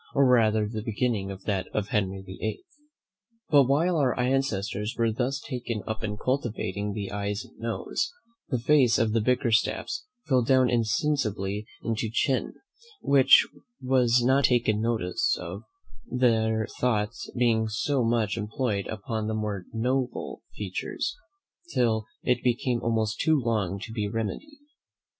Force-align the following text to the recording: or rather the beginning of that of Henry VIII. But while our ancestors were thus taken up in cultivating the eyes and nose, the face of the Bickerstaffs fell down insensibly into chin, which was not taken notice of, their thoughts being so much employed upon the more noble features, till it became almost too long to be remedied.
or 0.15 0.25
rather 0.25 0.67
the 0.67 0.81
beginning 0.81 1.29
of 1.29 1.43
that 1.43 1.67
of 1.75 1.89
Henry 1.89 2.23
VIII. 2.25 2.63
But 3.51 3.65
while 3.65 3.97
our 3.97 4.19
ancestors 4.19 4.95
were 4.97 5.11
thus 5.11 5.39
taken 5.39 5.83
up 5.85 6.03
in 6.03 6.17
cultivating 6.17 6.93
the 6.93 7.11
eyes 7.11 7.45
and 7.45 7.55
nose, 7.59 8.11
the 8.49 8.57
face 8.57 8.97
of 8.97 9.13
the 9.13 9.21
Bickerstaffs 9.21 10.05
fell 10.27 10.41
down 10.41 10.71
insensibly 10.71 11.67
into 11.83 12.09
chin, 12.11 12.55
which 13.03 13.47
was 13.79 14.23
not 14.25 14.45
taken 14.45 14.81
notice 14.81 15.37
of, 15.39 15.65
their 16.09 16.65
thoughts 16.79 17.29
being 17.37 17.67
so 17.67 18.03
much 18.03 18.37
employed 18.37 18.87
upon 18.87 19.27
the 19.27 19.35
more 19.35 19.65
noble 19.71 20.41
features, 20.55 21.15
till 21.75 22.07
it 22.23 22.41
became 22.43 22.81
almost 22.81 23.19
too 23.19 23.39
long 23.39 23.77
to 23.83 23.91
be 23.91 24.07
remedied. 24.07 24.57